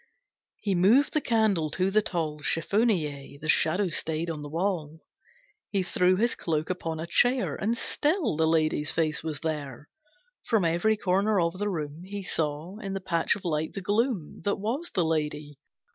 [0.59, 5.01] He moved the candle to the tall Chiffonier; the Shadow stayed on the wall.
[5.69, 9.89] He threw his cloak upon a chair, And still the lady's face was there.
[10.43, 14.41] From every corner of the room He saw, in the patch of light, the gloom
[14.43, 15.59] That was the lady.